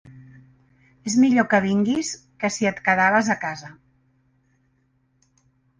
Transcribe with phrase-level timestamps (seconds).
[1.11, 2.11] És millor que vinguis
[2.45, 3.73] que si et quedaves a casa.